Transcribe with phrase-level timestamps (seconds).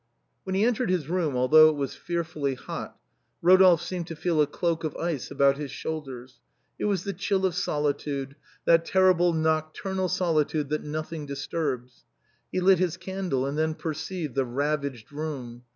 [0.45, 2.97] When he entered his room, although it was fearfully hot,
[3.43, 6.39] Eodolphe seemed to feel a cloak of ice about his shoulders.
[6.79, 8.35] It was the chill of solitude,
[8.65, 12.05] that terrible nocturnal solitude that nothing disturbs.
[12.51, 15.65] He lit his candle, and then perceived the ravaged room.